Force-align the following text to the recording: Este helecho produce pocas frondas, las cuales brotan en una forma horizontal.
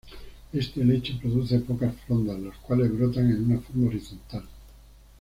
Este 0.51 0.81
helecho 0.81 1.13
produce 1.21 1.59
pocas 1.59 1.93
frondas, 2.07 2.39
las 2.39 2.57
cuales 2.57 2.91
brotan 2.91 3.29
en 3.29 3.43
una 3.45 3.59
forma 3.59 3.85
horizontal. 3.89 4.43